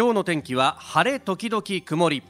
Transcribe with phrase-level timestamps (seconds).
[0.00, 2.22] 今日の天気は晴れ時々曇り。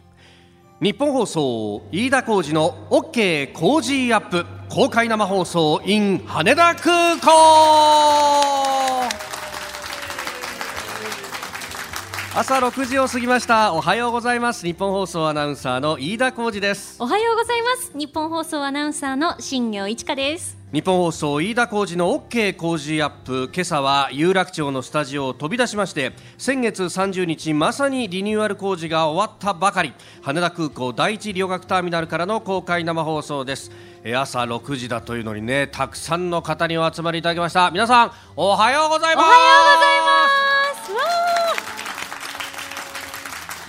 [0.80, 4.44] 日本放送飯田浩司の OK 工事アップ。
[4.68, 8.59] 公開生放送 in 羽田空港。
[12.32, 13.72] 朝6時を過ぎました。
[13.74, 14.64] おはようございます。
[14.64, 16.94] 日本放送アナウンサーの飯田浩司です。
[17.00, 17.90] おはようございます。
[17.92, 20.56] 日本放送アナウンサーの新業一華です。
[20.72, 23.50] 日本放送飯田浩司の OK 工事アップ。
[23.52, 29.92] 今朝は有楽町のスタジオを飛び出しまして先月30日まさにリニューアル工事が終わったばかり。
[30.22, 33.72] 羽田空港第一旅客ターミナルからの公開生放送です。
[34.04, 37.72] えー朝6時だというのにねたくさんの方にお集まりいただきました。
[37.72, 39.24] 皆さんおはようございます。
[39.26, 39.40] おはよ
[39.72, 41.34] うございます。
[41.34, 41.39] わ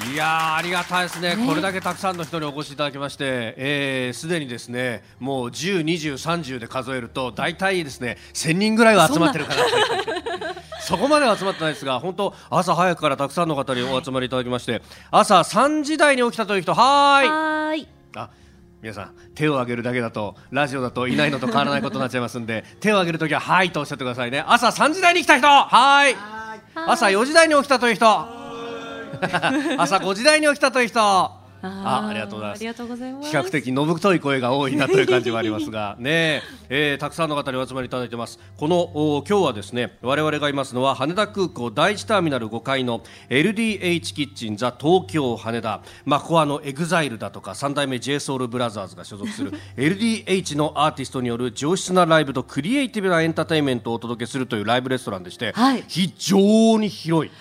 [0.10, 1.48] いやーありがたいですね、ね。
[1.48, 9.64] これだけたくさんの人にお越しいただきまして、えーすでにですねもう10、20、30で数えると大体ですね1000人ぐらいは集まってるかな。
[9.64, 9.70] と
[10.82, 17.88] そこまでは集まってないですが本当朝早くからたくさんの方にお集まりいただきまして朝3時台に起きたという人はーい。
[18.16, 18.30] あ
[18.82, 24.44] 皆さん手を挙げるだけだとラジオだといないのと変わらないことになっちゃいますんで手を挙げるときははいとおっしゃってくださいね。
[24.48, 26.16] 朝3時台に来た人はーい。
[26.74, 28.06] 朝4時台に起きたという人
[29.78, 31.42] 朝5時台に起きたという人。
[31.64, 33.30] あありがとうございます。
[33.30, 35.96] 比較的のぶくとい声が多いなという感じはありますが。
[36.00, 36.96] ねえ。
[36.96, 38.40] ーたくさんの方にお集まりいただいてます。
[38.58, 45.82] このお今日はですね我々がいますのは羽田空港第一ターミナル5階の LDH kitchen THE TOKYO HANEDA。
[46.06, 55.84] まあここはあのエグザイルだとか三代目 J SOUL BROTHERS が所属する LDH のアーティストによる上質なライブとクリエイティブなエンターテインメントをお届けするというライブレストランでして、はい。
[55.88, 57.32] 非常に広い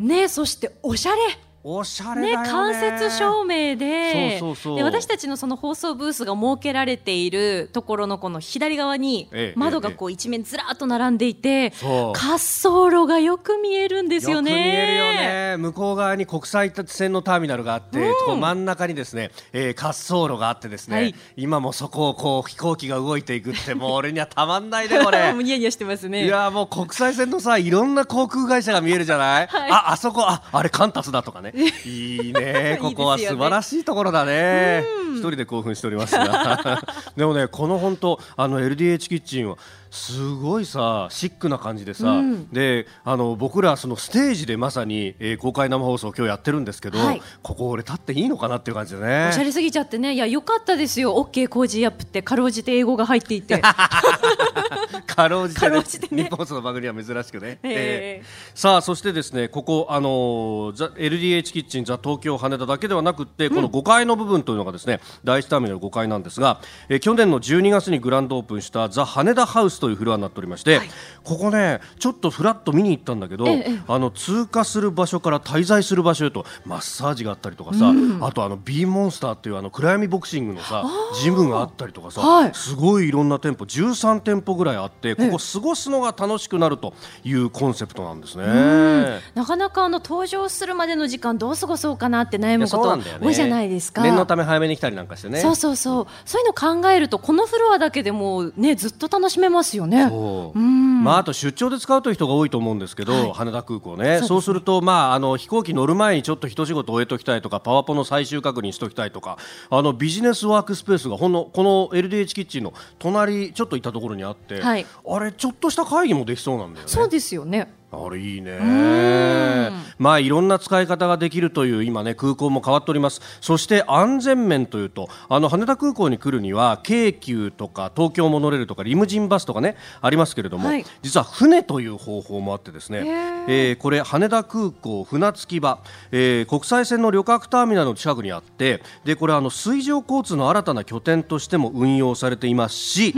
[0.00, 1.49] ねそしておしゃれ。
[1.62, 2.28] おしゃれね。
[2.28, 4.40] ね間接照明で。
[4.76, 14.50] で私たちのその放送ブースが設けられているところのこの左側にええ窓がこう一面ずらっと並んでいて滑走路がよく見えるんですよね。
[14.52, 15.56] よく見えるよね。
[15.58, 21.14] 向こう側に国際線のターミナルがあって、こう真ん中にですね、えー滑走路があってですね、はい。
[21.36, 25.32] 今もそこをこう飛行機が動いていくってもう 俺にはたまんないねこれ。
[25.40, 26.24] ニヤニヤしてますね。
[26.24, 29.70] いやもう国際線のさいろんな航空会社が見えるじゃない、はい。
[29.70, 31.49] ああそこああれカンタスだとかね
[31.84, 32.78] いい ね。
[32.80, 34.84] ここは素晴らしいところだね。
[35.14, 36.82] 一人で興奮しておりますが。
[37.16, 39.56] でもねこの本当あの LDH キッチンは
[39.90, 42.48] すごいさシックな感じでさ、うん。
[42.50, 47.22] であの僕らそのステージでまさに、えー公開生放送今日やってるんですけど、はい。
[47.42, 49.28] ここ俺立っていいのかなっていう感じでね。
[49.30, 50.14] おしゃれすぎちゃってね。
[50.14, 51.14] いやよかったですよ。
[51.16, 53.60] OK 工事アップってかろうじて英語が入っていて。
[55.06, 56.24] かろうじて,、かね、じてね。
[56.24, 58.24] 日本放送の番組は珍しくね、ええ。
[58.54, 70.80] さあそしてですねここあのーザ LDH キッチンザ東京羽田だけではなくって、この5階の部分というのがですね第一ターミナル5階なんですが、えー去年の12月にグランドオープンしたザ羽田ハウスというフロアになっておりまして、
[71.24, 80.84] ここねちょっとフラッと見に行ったんだけど、ええあの通過する場所から滞在する場所へとマッサージがあったりとかさ、あとあのビーモンスターっていうあの暗闇ボクシングのさ
[81.20, 82.50] ジムがあったりとかさ、はい。
[82.54, 89.20] すごいいろんな店舗13店舗ぐらいあってここ過ごすのが楽しくなるというコンセプトなんですね。
[89.34, 94.02] なかなかあの登場するまでの時間どう過ごそうかなって悩むこと多いじゃないですか。
[94.02, 95.40] 念のため早めに来たりなんかしてね。
[95.40, 100.08] そうそうそう、そういうの考えるとこのフロアだけでもうねずっと楽しめますよね。
[100.08, 109.38] そううんまあ、あと出張で使うという人が多いと思うんですけど、はい羽田空港ねすねそうすると、まあ、あの飛行機乗る前にちょっと一仕事終えときたいとかパワポの最終確認しときたいとか
[109.70, 116.92] あのビジネスワークスペースがほんのこの LDH キッチンの隣ちょっと行ったところにあって、はいあれちょっとした会議もできそうなんだよね。
[116.92, 117.72] そうですよね。
[117.92, 118.56] あれいいね。
[118.56, 119.72] ん。
[119.98, 123.20] まあいろんな使い方ができるという今ね空港も変わっております。
[123.40, 130.84] そして安全面というとあの羽田空港に来るには京急とか東京モノレールとかリムジンバスとかねありますけれども、はい。
[131.02, 133.02] 実は船という方法もあってですね
[133.48, 135.82] えーこれ羽田空港船着き場、
[136.12, 143.14] えー国際線の旅客ターミナルの近くにあってでこれあの水上交通の新たな拠点としても運用されていますし、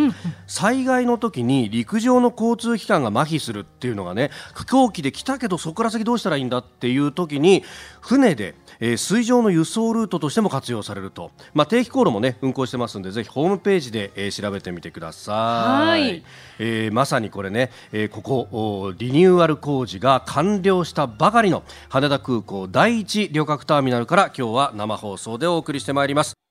[0.47, 4.31] 災害の時に陸上の交通機関が麻痺するっていうのがね
[4.62, 7.65] 飛行機で来たけどそこから先どうしたらいいんだっていう時に
[8.00, 16.00] 船で、えー水上の輸送ルートとしても活用されると、まあ、定期航路もね運行してますんでぜひホームページで、えー調べてみてください。
[16.03, 16.23] はい
[16.59, 26.42] えーまさにこれね、えーここおリニューアル工事が完了したばかりの羽田空港第一旅客ターミナルから今日は生放送でお送りしてまいります。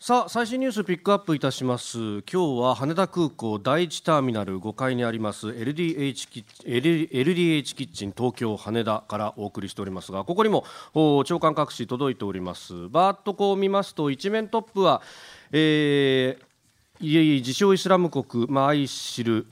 [0.00, 1.98] さあ最新ニュースピックアップいたします。
[1.98, 2.22] 今
[2.56, 10.64] 日は羽田空港第一ターミナル5階にあります LDH キッ L- LDH キッチン東京羽田からお送りしておりますがここにも
[11.24, 12.88] 長官各紙届いております。
[12.90, 15.02] バーッとこう見ますと一面トップは、
[15.50, 16.48] えー
[17.00, 19.46] いえいえ自称イスラム国、まあ、アイシル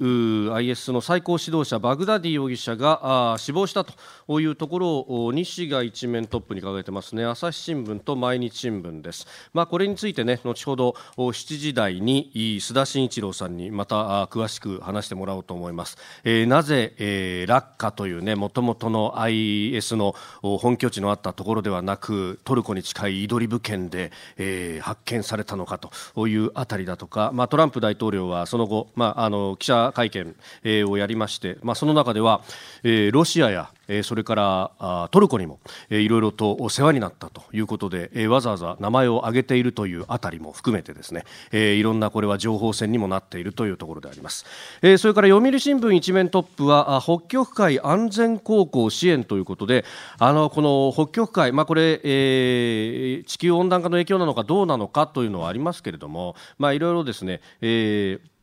[0.53, 3.93] IS の最高指導者バグダディ容疑者が死亡したと。
[4.29, 7.25] いうところを西が一面トップに掲げてますね。
[7.25, 30.35] 朝日新聞と毎日新聞です、まあ、これについてね後ほど7時台に須田慎一郎さんにまた詳しく話してもらおうと思います、えー、なぜ、えー、ラッカというねもともとの IS の本拠地のあったところではなくトルコに近いイドリブ県で、えー、発見されたのかというあたりだとか、まあ、トランプ大統領はその後、まあ、あの記者会見、
[30.65, 32.43] えー、をやりまして、まあ、その中では、
[32.83, 34.35] えー、ロシアやえそれか
[34.79, 35.61] らトルコにも、
[35.91, 44.47] えいろいろとお世話になったということで、えわざわざ名前を挙げているというあたりも含めてですね、えいろんなこれは情報戦にもなっているというところであります、
[44.83, 49.85] えそれから読売新聞一面トップは北極海安全航行支援ということで
[50.19, 58.36] あのこの北極海、まあ、これ、え、地球温暖化の影響なのかどうなのかというのはありますけれども、まあ、いろいろですね、えー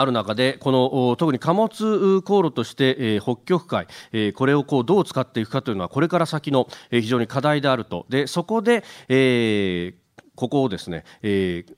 [0.00, 8.06] ある中で、この特に貨物航路として、えー、北極海、えー、これをこうどう使っていくかというのはこれから先の、えー、非常に課題であると。
[8.08, 11.74] で、そこで、えー、ここをですね、えー、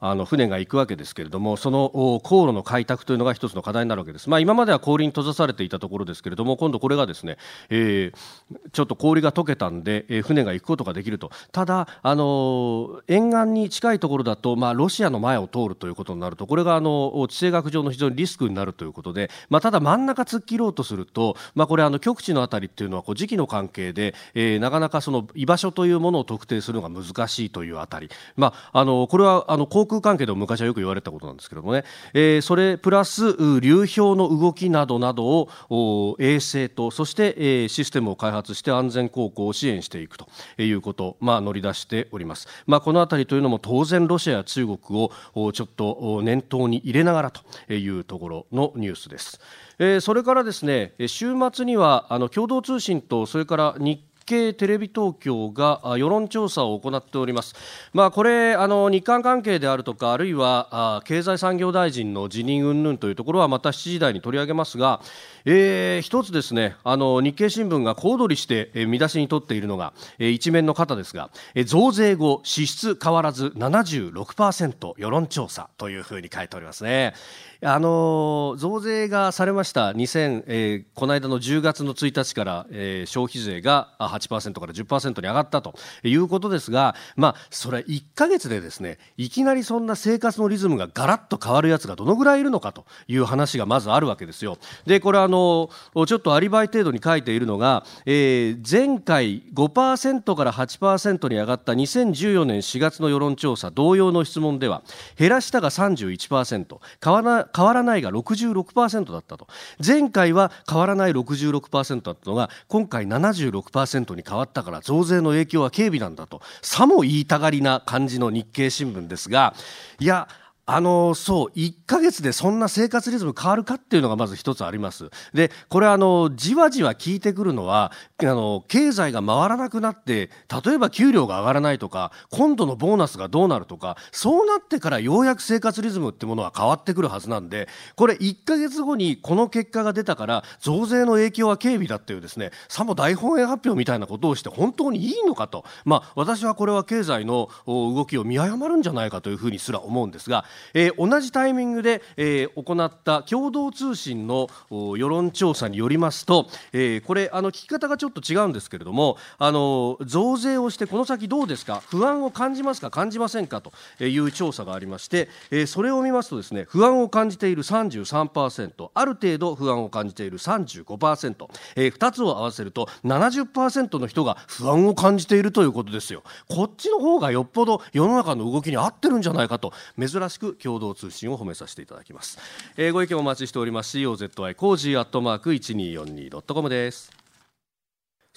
[0.00, 1.90] あの船が行くわけですけれどもその
[2.22, 7.36] 航路の開拓というのが一つの課題になるわけです、まあ、今までは氷に閉ざされていたところですけれども今度これがですね、
[7.68, 11.30] えー、ちょっと氷が溶けたんで、えー、船が行くことができると。
[11.52, 49.40] ただ、あの沿岸に近いところだと、まあ、ロシアの前を通るということになるとこれがあの地政学上の非常にリスクになるということで、まあ、ただ真ん中突っ切ろうとすると、まあ、これあの極地のあたりっていうのはこう時期の関係で、えー、なかなかその居場所というものを特定するのが難しいというあたり、まあ、あのこれはあの航空関係でも昔はよく言われたことなんですけどもね、えー、それプラス流氷の動きなどなどを衛星とそして、えー、システムを開発して安全航行を支援していくということ、まあ、乗り出しております、まあ、このあたりというのも当然ロシアや中国をちょっと念頭に入れながらというところのニュースです。
[49.80, 57.54] えー、それからですね週末にはあの共同通信とそれから日経テレビ東京が世論調査を行っております。
[57.94, 65.00] まあ、これあの日韓関係であるとかあるいは経済産業大臣の辞任云々というところはまた7時台に取り上げますが、
[65.46, 77.14] えー、一つですねあの日経新聞が小躍りして、えー、見出しに取っているのが、えー、一面の方ですが、えー、増税後支出変わらず76%世論調査というふうに書いておりますね。
[77.60, 85.74] あの増税がされました2000、えー、この間の10月の1日から、えー、消費税が8%から10%に上がったと
[86.04, 94.58] いうことですが、まあ、それ1か月でですねいきなりそんな生活のリズムがガラッと変わるやつがどのぐらいいるのかという話がまずあるわけですよ。
[94.86, 104.82] でこれあののちょっとアリバイ程度に書いているのが、えー、前回5%から8%に上がった2014年4月の世論調査同様の質問では
[105.16, 109.46] 減らしたが31%変わ変わらないが66%だったと。
[109.84, 116.40] 前回は変わらない66%だったのが今回76%に変わったから増税の影響は軽微なんだと。
[116.62, 119.54] さも言いたがりな感じの日経新聞ですが
[119.98, 120.28] いや
[120.70, 125.08] あのそう1か月でそんな生活リズム変わるかっていうのがまず一つあります。
[125.32, 130.28] でこれあのじわじわ効いてくるのはあの経済が回らなくなって
[130.62, 137.66] 例えば給料が上がらないとか今度のボーナスがどうなるとかそうなってからようやく生活リズムってものは変わってくるはずなんで
[137.96, 145.64] これ1か月後にこの結果が出たから増税の影響は軽微だっていうですねさも大本営発表みたいなことをして本当にいいのかと。
[145.86, 163.72] まあ私はこれは経済の動きを見誤るんじゃないかというふうにすら思うんですがえー、同じタイミングで、えー、行った共同通信の世論調査によりますと、えー、これあの聞き方がちょっと違うんですけれどもあの増税をしてこの先どうですか不安を感じますか感じませんかと
[164.04, 176.22] いう調査がありまして、え、それを見ますとですね不安を感じている33%ある程度不安を感じている35%、えー、2つを合わせると70%の人が不安を感じているということですよ。
[176.48, 182.38] こっちの方がよっぽど世の中の動きに合ってるんじゃないかと珍しく共同通信を褒めさせていただきます、
[182.76, 183.98] えー、ご意見お待ちしております。
[183.98, 187.27] COZY コージーアットマーク 1242.com です。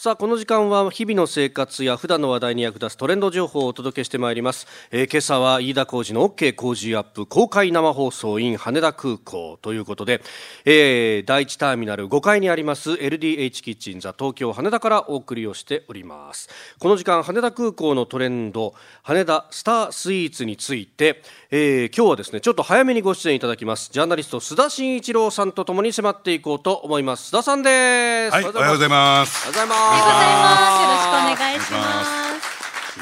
[0.01, 10.23] さあこの時間は日々の生活や普段の話題に役立つトレンド情報をお届けしてまいります、えー、今朝は飯田浩司の OK 工事アップ公開生放送 in 羽田空港ということで、
[10.65, 16.49] えー、第一ターミナル5階にあります LDH キッチンザ東京羽田からお送りをしております。
[16.79, 23.91] この時間羽田空港のトレンド羽田スタースイーツについて、えー、今日はですねちょっと早めにご出演いただきます。
[23.93, 27.29] ジャーナリスト須田慎一郎さんとともに迫っていこうと思います。
[27.29, 29.47] 須田さんです、はい、おはようございます。
[29.47, 32.11] おはようございますよろしくお願いします。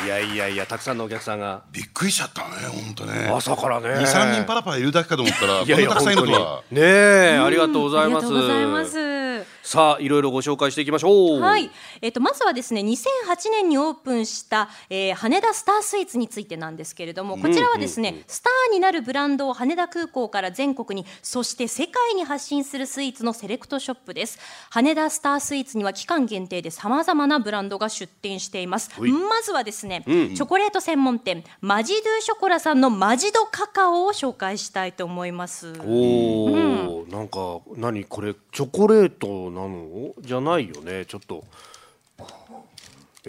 [0.05, 1.62] いやいやいやたくさんのお客さんが。
[1.72, 3.29] びっくりしちゃったね本当ね。
[3.31, 4.00] 朝からね。
[4.00, 6.63] 二三人パラパラいるだけかと思ったらいやいやこんなたくさんいるとは。
[6.72, 9.18] ねえ、ありがとうございます
[9.63, 11.70] さあいろいろご紹介していきましょうはい、
[12.01, 24.39] えっ、とまずはですね、2008年にオープンした、えー羽田スタースイーツについてなんですけれども、こちらはですね、スターになるブランドを羽田空港から全国に、そして世界に発信するスイーツのセレクトショップです。
[24.70, 28.92] 羽田スタースイーツには期間限定でさまざまなブランドが出店しています。
[29.01, 35.74] まずはですね、チョコレート専門店マジドゥショコラさんのマジドカカオを紹介したいと思います。
[35.86, 40.13] おお、なんか何これチョコレートなの？
[40.20, 41.06] じゃないよね。
[41.06, 41.44] ちょっと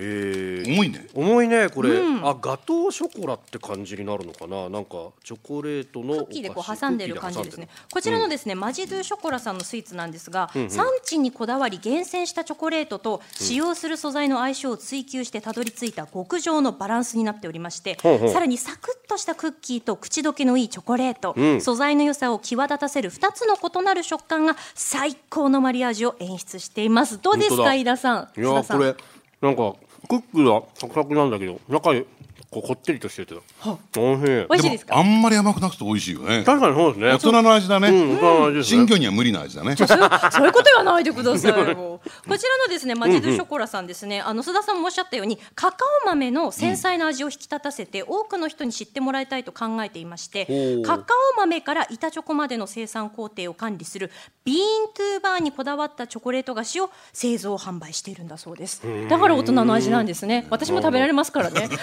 [0.02, 1.06] えー、重いね。
[1.12, 4.70] 重いねこれ、あガトーショコラって感じになるのかな？
[4.70, 7.68] なんかチョコレートのクッキーでこう挟んでる感じですね。
[7.92, 18.30] こちらのですね、マジドゥショコラさんのスイーツなんですが、産地にこだわり厳選したチョコレートと使用する素材の相性を追求してたどり着いた極上のバランスになっておりまして、ほうほう。
[18.30, 21.60] さらにサクッとしたクッキーと口どけのいいチョコレート、ん。
[21.60, 27.20] 素材の良さを際立たせる2つの異なる食感が最高のマリアージュを演出しています。
[27.20, 28.94] どうですか飯田さんいやこれ
[29.40, 29.74] なんか
[30.10, 32.04] クッキーはサクサクなんだけど中に
[32.50, 33.34] こうこってりとしてて
[33.94, 34.98] 美味しいですか？
[34.98, 36.42] あんまり甘くなくて美味しいよね。
[36.44, 37.12] 確かにそうですね。
[37.12, 38.76] 大人の味だね、うん、大人の味ですね。
[38.78, 39.76] 新居には無理な味だね。
[39.76, 42.00] そう そういうこと言わないでくださいよ。
[42.26, 50.46] こちらのですね、マジドゥショコラさんですね、あの須田さんもおっしゃったように、カカオ豆の繊細な味を引き立たせて、多くの人に知ってもらいたいと考えていまして。
[50.84, 54.10] カカオ豆から板チョコまでの生産工程を管理する
[54.44, 54.58] ビーン
[54.92, 58.82] トゥーバーにこだわったチョコレート菓子を製造販売しているんだそうです。
[59.08, 60.46] だから大人の味なんですね。
[60.50, 61.68] 私も食べられますからね。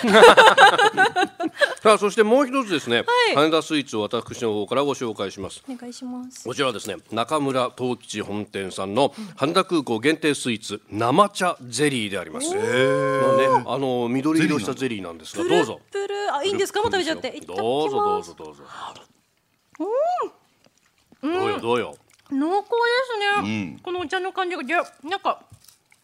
[1.82, 3.36] さあそしてもう一つですね、はい。
[3.36, 5.64] 羽田スイーツを私の方からご紹介します。
[5.70, 6.44] お願いします。
[6.44, 17.32] こちらはですね中村陶吉本店さんの羽田空港限定スイーツ生茶ゼリーであります、まあね、あの緑色したゼリーなんですがどうぞプル、あ、いいんですか、もう食べちゃって。
[17.46, 17.54] ど
[17.86, 18.64] うぞどうぞどうぞ。
[21.22, 21.96] どうよどうよ。
[22.32, 22.74] 濃厚で
[23.40, 23.80] すね、うん。
[23.80, 24.64] このお茶の感じが
[25.04, 25.42] なんか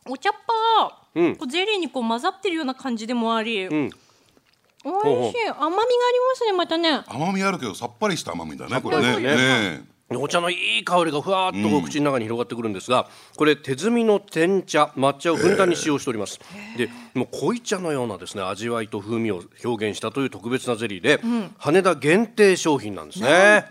[0.08, 1.36] お茶っ葉が、うん。
[1.36, 3.92] こうゼリーにこう混ざってるような感じでもあり、うん
[4.84, 5.50] 美味しい。
[5.50, 7.04] 甘みがありますねまたね。
[7.08, 9.18] 甘みあるけどさっぱりした甘みだねこれね。
[9.18, 9.36] ね
[9.80, 16.40] ねお茶のいい香りがふわーっと口の中に広がってくるんですが、これ手摘みの天茶抹茶をふんだんに使用しております、
[16.78, 21.20] でもう濃茶のようなですね味わいと風味を表現したという特別なゼリーで、
[21.58, 23.66] 羽田限定商品なんですね。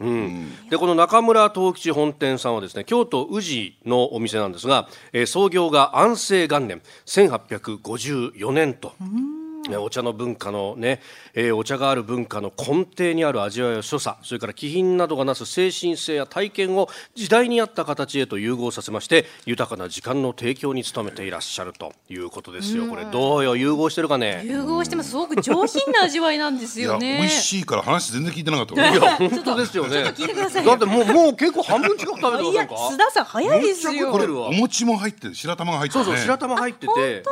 [0.00, 8.88] うん、でこの中村藤吉本店さんはですね京都宇治のお店なんですが、えー創業が安政元年1854年と。
[8.98, 9.43] ね
[9.78, 11.00] お茶の文化のね、
[11.34, 22.86] えーお茶がある文化の根底にある味わいや所作それから気品などがなす精神性や体験を時代に合った形へと融合させまして豊かな時間の提供に努めていらっしゃるということですよ。
[22.86, 24.42] これどうよ融合してるかね？
[24.44, 25.10] 融合してます。
[25.10, 27.18] すごく上品な味わいなんですよね。
[27.20, 29.90] 美味しいから話全然聞いてなかった俺 いや本当ですよね。
[29.90, 34.12] ちょっと聞いてくださいだってもうもう結構半分近く食べてま いやせんか須田さん早いですよ。
[34.12, 35.34] お餅も入ってる。
[35.34, 36.04] 白玉が入ってるね。
[36.06, 37.22] そうそう白玉入っててね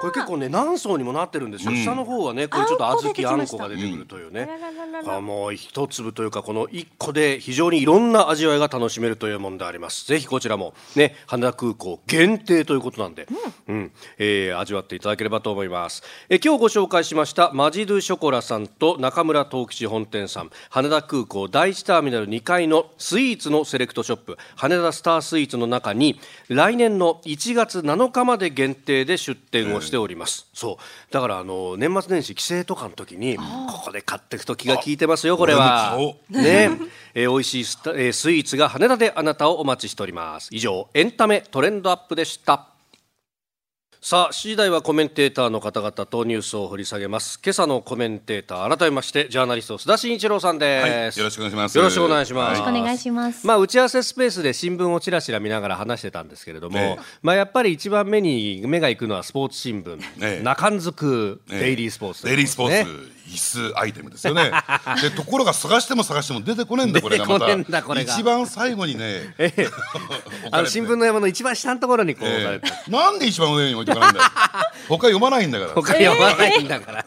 [0.00, 10.06] これ結構ね何層にもなってるんですよ、うん下の方はねこれちょっと小豆あんこが出てくるというね、あららららこれはもう一粒というかこの一個で非常にいろんな味わいが楽しめるというものであります。
[10.06, 13.26] ぜひこちらもね羽田空港限定ということなんで、
[13.68, 13.92] うん。
[14.18, 20.50] えー味わっていただければと思います、えー今日ご紹介しましたマジドゥショコラさんと中村東吉本店さん。
[20.70, 24.36] 羽田空港第一ターミナル2階のスイーツのセレクトショップ。
[24.56, 30.76] 羽田スタースイーツの中に来年の1月7日まで限定で出店をしております、そう
[31.10, 33.42] だからあの年末年始帰省とかの時にこ
[33.86, 35.96] こで買っていくと気が利いてますよこれは。
[36.30, 36.70] ね。
[37.14, 40.48] えー美味しいスタ、えースイーツが羽田であなたをお待ちしております。
[40.52, 42.68] 以上エンタメトレンドアップでした
[44.02, 47.38] さあ、7時台はコメンテーターの方々とニュースを掘り下げます。
[47.44, 50.88] 今朝のコメンテーター、改めまして、ジャーナリスト、須田慎一郎さんです。
[50.88, 51.76] はいよろしくお願いします。
[51.76, 52.58] よろしくお願いします。
[52.58, 53.46] よろしくお願いします。
[53.46, 56.98] まあ、打ち合わせスペースで新聞をちらちら見ながら話してたんですけれども、ええ。
[57.20, 60.42] まあ、やっぱり一番目に目が行くのはスポーツ新聞、ええ。
[60.42, 61.60] 中んづくええ。
[61.60, 64.50] デイリースポーツ、デイリースポーツ必須アイテムですよね。
[65.02, 68.00] でところが探しても探しても出てこねえんだこれがまた。
[68.00, 69.34] 一番最後にね。
[69.38, 69.68] ええ。
[70.50, 74.26] あの新聞の山の一番下のところにこうえて、えなんで一番上に置いてかないんだよ。
[74.88, 75.70] 他読まないんだから。
[75.72, 77.04] 他読まないんだから、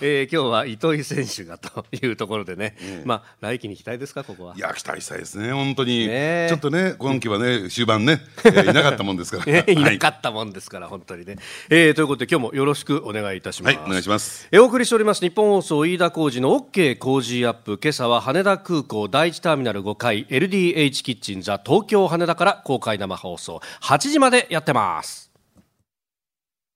[0.00, 4.54] えー今日は糸井選手がというところでね、まあ来季に期待ですかここは。
[4.56, 6.46] いや期待したいですね本当に、ねえ。
[6.50, 9.98] ちょっとね今季はね終盤ね、 えーいなかったもんですから、ねいなはい。
[9.98, 11.36] かったもんですから、本当にね、
[11.70, 13.76] えーということで今日もよろしくお願いいたします。
[13.76, 14.48] はいお願いします。
[14.52, 15.22] えーお送りしております。
[15.22, 17.78] 日本放送飯田浩司の OK 工事アップ。
[17.82, 23.60] 今朝は羽田空港第一ターミナル5階 LDH キッチンザ東京羽田から公開生放送。
[23.80, 25.32] 8時までやってます。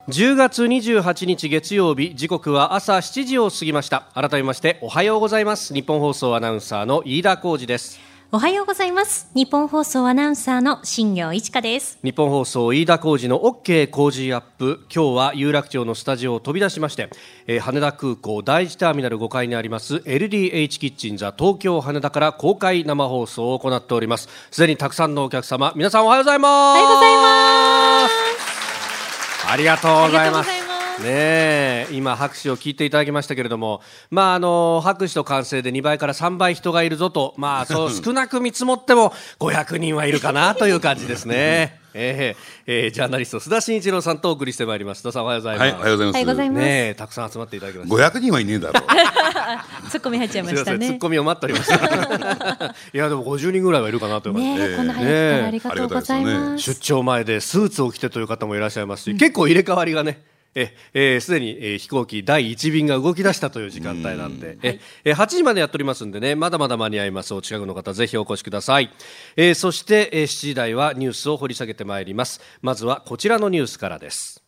[0.08, 4.08] 10月28日月曜日時刻は朝7時を過ぎました。
[4.14, 5.74] 改めましておはようございます。
[5.74, 8.11] 日本放送アナウンサーの飯田浩司です。
[8.34, 9.28] おはようございます。
[9.34, 11.98] 日本放送アナウンサーの新業一華です。
[12.02, 14.86] 日本放送飯田浩司の OK 工事アップ。
[14.90, 17.10] 今日は有楽町のスタジオを飛び出しまして、
[17.46, 24.30] えー、羽田空港第一ターミナル5階にあります LDH キッチンザ東京羽田から公開生放送を行っております。
[24.50, 26.50] すでにたくさんのお客様皆さんおはようございます。
[26.50, 29.52] おはようございます。
[29.52, 30.61] ありがとうございます
[31.00, 33.80] ね今拍手を聞いていただきましたけれども、
[34.10, 41.80] まあ、あの拍手と歓声で2倍から3倍人がいるぞと、まあ、そう 少なく見積もっても500人はいるかなという感じですね。
[41.94, 45.02] えーえー、ジャーナリスト須田慎一郎さんとお送りしてまいります。
[45.02, 45.72] 須田さんおはようございます。
[45.72, 46.64] はい、おはようございます。
[46.64, 47.94] ねたくさん集まっていただきました。
[47.94, 49.90] 500人はいねえだろう。
[49.90, 50.86] ツッコミ入っちゃいましたね。
[50.86, 51.74] ツッコミを待っておりました。
[52.94, 54.68] いやでも50人ぐらいはいるかなという感じで。
[54.70, 56.62] ねこんな早くありがとうございます。
[56.62, 60.22] 出張前でスーツを着てという方もいらっしゃいますし、結構入れ替わりがね。
[60.54, 67.32] ええー、すでに、えー、飛行機第1便が動き出したという時間帯なんで、ええー、8時までやっておりますんでねまだまだ間に合います。
[67.34, 68.90] お近くの方ぜひお越しください、
[69.36, 72.40] えー、そして、えー、7時台はニュースを掘り下げてまいります。
[72.60, 74.42] まずはこちらのニュースからです。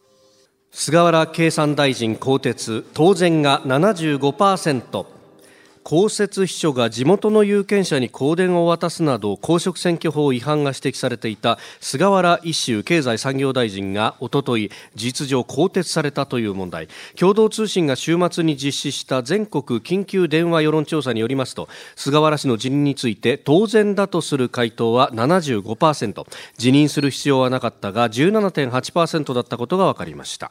[0.71, 5.14] 菅原経産大臣更迭当選が75%
[5.85, 16.89] 公設秘書が地元の有権者に香典を渡すなど公職選挙法違反が指摘されていた菅原一秀経済産業大臣がおととい事実上更迭されたという問題。
[17.17, 26.27] 共同通信が週末に実施した全国緊急電話世論調査によりますと菅原氏の辞任について当然だとする回答は75%
[26.57, 30.51] 辞任する必要はなかったが17.8%だったことが分かりました。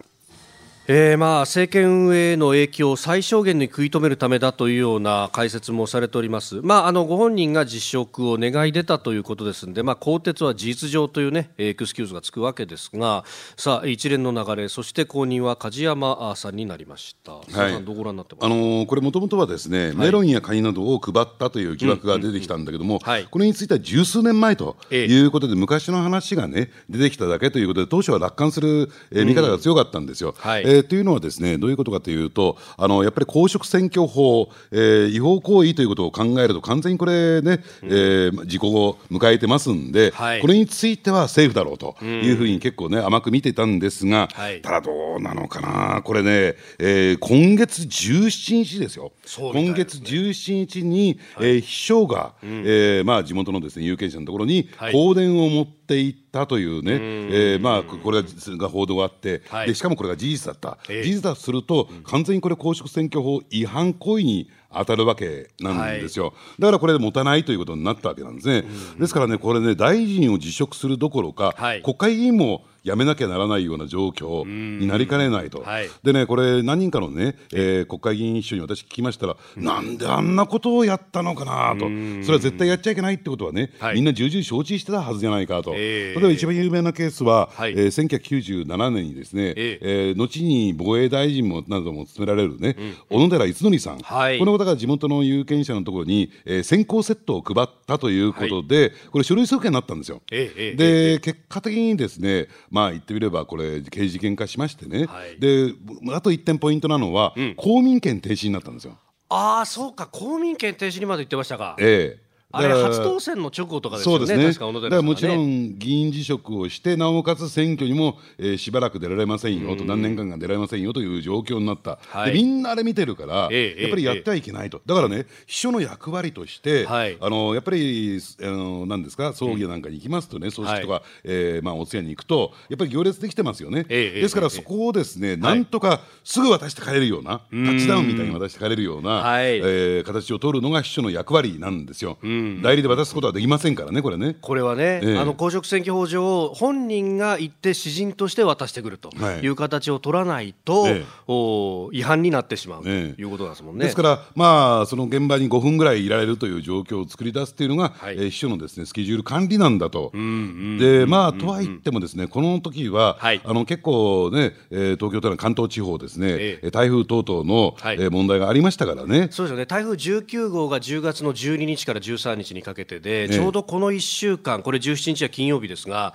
[0.85, 13.23] えー、まあ政権運営への影響を最小限に食い止めるためだというような解説もされております、まあ、あのご本人が辞職を願い出たということですので、まあ、更迭は事実上という、ね、エクスキューズがつくわけですが
[13.55, 22.99] さあ一連の流れそして後任は梶山さんになりました、はい、どうご覧になってあのー、これもともとはですね、はい、メロンやカニなどを配ったという疑惑が出てきたんだけども、
[23.31, 30.35] これについては十数年前ということで、昔の話が、ね、出てきただけということで当初は楽観する、えー、見方が強かったんですよ。
[30.37, 46.01] はい、えー、というのはですねどういうことかというとあのやっぱり公職選挙法、えー、違法行為ということを考えると完全にこれね、うん、えー、時効を迎えてますんで、はい、これについてはセーフだろうというふうに結構ね甘く見てたんですが、はい、ただどうなのかな？
[46.01, 58.23] これね、えー、今月17日ですよ、ね、今月17日に、はい、えー、秘書が、うん、えー、まあ、地元のです、ね、有権者のところに香典を持っていったというね、えー、まあ、これ
[58.57, 68.65] が報道があって、はい、でしかもこれが事実だった、えー、事実だとすると、完全にこれ、公職選挙法違反行為に当たるわけなんですよ、はい、だからこれで持たないということになったわけなんですね、
[68.99, 87.71] ですからね、これね、大臣を辞職するどころか、はい、国会議員もやめなきゃならないような状況になりかねないと、はい、でね、これ、何人かのね、えー、国会議員一緒に私聞きましたら、うん、なんであんなことをやったのかなと、それは絶対やっちゃいけないってことはね、はい、みんな重々承知してたはずじゃないかと、えー、例えば一番有名なケースは、はい。
[87.71, 92.75] えー、1997年にですね、えー、えー、後に防衛大臣もなども務められるね、
[93.09, 100.21] うん、小野寺五典さん、はい、この方が地元の有権者のところに、えー、先行セットを配ったということで、これ、書類送検になったんですよ。
[100.31, 105.73] えー、で、結果的にですね、まあ言ってみれば、これ刑事事件化しましてね、はい、で
[106.13, 108.97] あと1点ポイントなのは、うん、公民権停止になったんですよ。
[109.29, 110.05] ああそうか。
[110.07, 111.75] 公民権停止にまで言ってましたか。
[111.79, 112.22] ええ
[112.55, 114.81] あれ初当選の直後とかですよね、そうですね。
[114.81, 142.17] だからもちろん議員辞職をして、なおかつ選挙にも、えー、しばらく出られませんよと、何年間か出られませんよという状況になった、はい、みんなあれ見てるから、えー、やっぱりやってはいけないと、だからね、秘書の役割として、はい、あのやっぱり、あのなんですか、葬儀なんかに行きますとね、葬式とか、はい、えー、まあ、お通夜に行くと、やっぱり行列できてますよね、ですからそこをですね、なんとかすぐ渡して帰れるような、タッチダウンみたいに渡して帰れるような、はい、えー、形を取るのが秘書の役割なんですよ。
[142.61, 144.35] 代理で渡すことはできませんからね、これね。
[144.41, 149.09] これはね、ええ、あの公職選挙法上、本人が行って詩人として渡してくると
[149.41, 149.47] い。
[149.47, 153.85] う形を取らないと、え、お違反になってしまうということですもんね。
[153.85, 160.11] ですから、まあ、その現場に5分ぐらいいられるという状況を作り出すというのが、はい、えー、秘書のです、ね、スケジュール管理なんだと。
[160.13, 169.27] で、まあ、とは言ってもですね、この時は、はい、あの結構ね、えー、東京都の関東地方ですね、ええ、台風等々の、はい、えー、問題がありましたからね。
[169.31, 176.13] そうですよね、台風19号が10月の12日から13日にかけてで、で、ちょうどこの1週間、これ17日は金曜日ですが、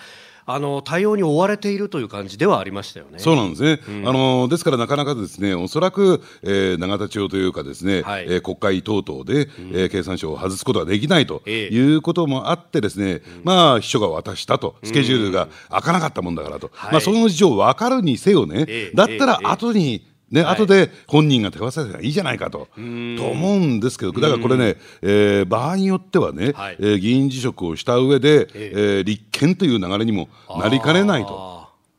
[0.50, 3.18] あの対応に追われているという感じではありましたよね。
[3.18, 3.80] そうなんですね。
[3.86, 31.57] うん、あのですからなかなかですね、おそらく、えー、永田町というかですね、はい、えー、国会等々で、うん、えー、経産省を外すことはできないということもあってですね、えまあ秘書が渡したとスケジュールが開かなかったもんだからと、うん、まあその事情分かるにせよね、だったら後にね、はい、後で本人が手渡せばいいじゃないかと、と思うんですけど、だからこれね、えー、場合によってはね、はい、えー、議員辞職をした上で、えー、立憲という流れにもなりかねないと。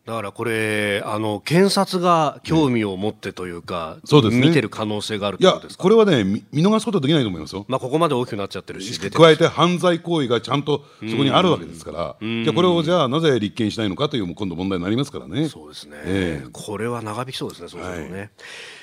[0.10, 7.64] だからこれ、あの検察が興味を持ってというか、うん、そうですね、見てる可能性があるいや、これはね見、見逃すことはできないと思いますよ。
[7.68, 15.48] まあ、ここまで大きくなっちゃってるし、加えて犯罪行為がちゃんとそこにあるわけですから、じゃこれをじゃあ、なぜ立件しないのかという、今度問題になりますからね。
[15.48, 18.20] そうですね、えー、これは長引きそうですね、そうするとね。
[18.20, 18.30] はい、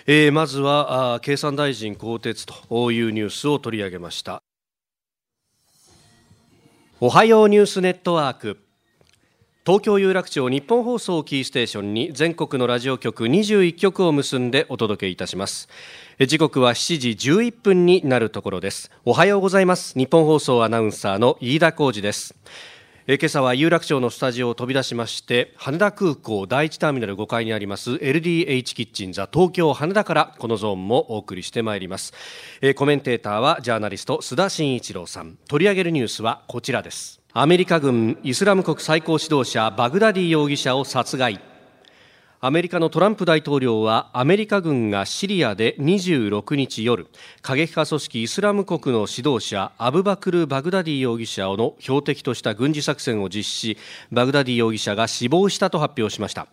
[0.06, 4.44] えー、まずはあ経産大臣更迭というニュースを取り上げました。
[7.00, 8.65] おはようニュースネットワーク。
[9.66, 15.68] 東京有楽町日本放送キーステーションに全国のラジオ局21局を結んでお届けいたします。
[16.24, 18.92] 時刻は7時11分になるところです。
[19.04, 19.98] おはようございます。
[19.98, 22.36] 日本放送アナウンサーの飯田浩二です。
[23.08, 32.12] 今朝は有楽町のスタジオを飛び出しまして羽田空港第一ターミナル5階にあります LDH キッチンザ東京羽田からこのゾーンもお送りしてまいります。
[32.76, 35.36] コメンテーターはジャーナリスト須田慎一郎さん。
[35.48, 37.25] 取り上げるニュースはこちらです。
[37.38, 41.38] アメリカ軍イスラム国最高指導者バグダディ容疑者を殺害。
[42.40, 47.06] アメリカのトランプ大統領はアメリカ軍がシリアで26日夜
[47.42, 53.78] 過激派組織イスラム国の指導者アブバクル・バグダディ容疑者の標的とした軍事作戦を実施し
[54.10, 56.46] バグダディ容疑者が死亡したと発表しました。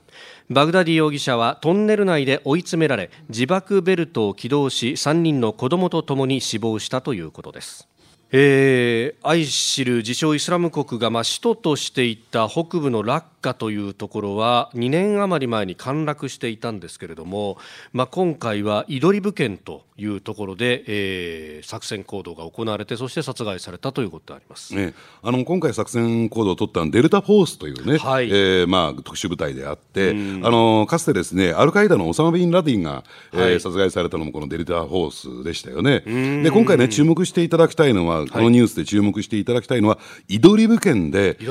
[0.49, 7.87] バグダディ容疑者はトンネル内で追い詰められ自爆ベルトを起動し3人の子供とともに死亡したということです。
[8.35, 17.57] えー、愛知る自称イスラム国が、まあ、首都としていた北部のラッカというところは2年余り前に陥落していたんですけれども、
[17.91, 33.03] まあ、今回はイドリブ県というところで、えー、作戦行動が行われてそして殺害されたということであります、ね、あの今回作戦行動を取ったデルタフォースというね、はい、えー、まあ、特殊部隊であって、あのかつてですねアルカイダのオサマ・ビン・ラディンが、
[33.33, 35.99] えー、はい、殺害されたのもこのデルタフォースでしたよね。
[36.43, 41.43] で今回ね注目していただきたいのはこのニュースで注目していただきたいのは、イドリブ県で、え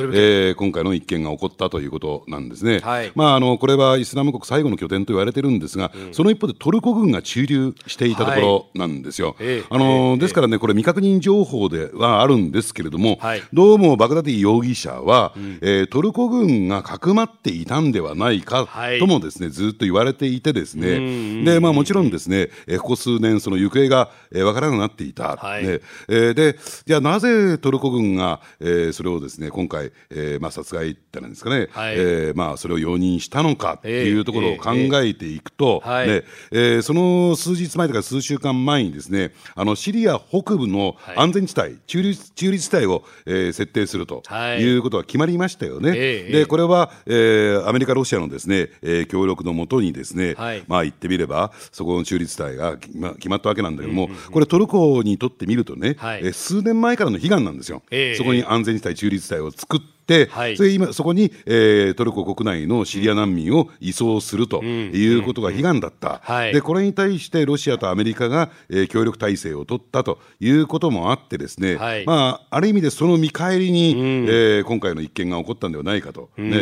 [0.53, 2.81] ー、今回の一件が起こったということなんですね。
[2.81, 9.37] はい、まあ、あのこれはイスラム国最後の拠点と言われてるんですが、うん、その一方でトルコ軍が駐留していたところなんですよ。
[9.39, 18.69] はい、あのですからね、これ、未確認情報ではあるんですけれども、はい、どうもバグダディ容疑者は、うん、えー、トルコ軍がかくまっていたんではないか
[18.99, 25.37] ともですね、ずっと言われていてですね、でまあ、もちろんですね、えー、ここ数年、その行方が、えー、分からなくなっていた。
[25.37, 25.67] はい。
[25.67, 25.81] ね。
[26.09, 44.23] えー、でじゃあなぜトルコ軍が、えー、それをですね今回、えーまあ、殺害ってなんですかね、はい、えー、まあ、それを容認したのかっていうところを考えていくと、えー、えー、その数日前とか数週間前にですねあのシリア北部の安全地帯、はい、中立中立地帯を、えー、設定すると
[44.59, 44.73] い。
[44.79, 45.91] うことが決まりましたよね。
[45.91, 59.92] はい、でこれは、えー、アメリカ、ロシアのですね、えー、協力のもとにですね、はい、まあ言ってみればそこの中立地帯が決ま決まったわけなんだけども、これトルコにとってみるとね、はい、えー、数年前からの悲願なんですよ、えー、そこに安全地帯、中立地帯を作って、
[60.31, 66.47] はい、それ今そこに、えー、トルコ国内のシリア難民を移送するということが悲願だった、うん。
[66.47, 76.47] うん、でこれに対してロシアとアメリカが、えー、協力体制を取ったということもあってですね、はい、まあ、ある意味でその見返りに、うん、えー、今回の一件が起こったんではないかと、ね。
[76.47, 76.59] え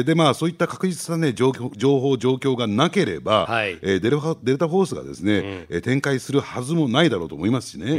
[0.00, 7.92] ー、でまあ、そういった確実な、ね、情情報、状況がなければ、はい、えー、デルデルタフォースがですね、うん、展開するはずもないだろうと思いますしね。
[7.92, 7.98] うん。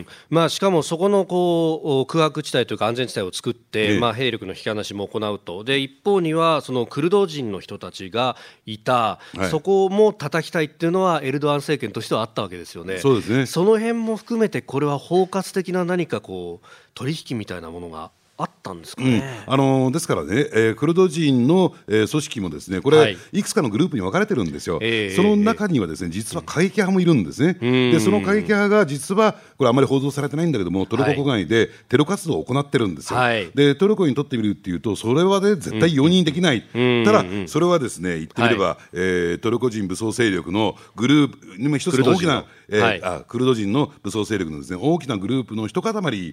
[0.00, 5.64] ー、まあ、しかもそこのこう空白地帯というか安全地帯を作って、えー、まあ、兵力の引き離しも行うと。
[5.64, 12.98] で一方にはそのクルド人の人たちがいた、はい、そこも叩きたいっていうのはエルドアン政権としてはあったわけですよね。
[12.98, 13.46] そうですね。
[13.46, 42.08] その辺も含めてこれは包括的な何かこう取引みたいなものがあったんですかね、うん、あのですからね、えー、クルド人の、えー、組織もですねこれ、はい、いくつかのグループに分かれてるんですよ、えー、その中にはですね実は過激派もいるんですね、でその過激派が実はこれあまり報道されてないんだけどもトルコ国内でテロ活動を行ってるんですよ、はい、でトルコにとってみるっていうとそれはね絶対容認できない、うん、ただそれはですね言ってみれば、はい、えー、トルコ人武装勢力のグループにも一つの。
[42.08, 45.92] 大きなえーはい、あクルド人の武装勢力のです、ね、大きなグループの一塊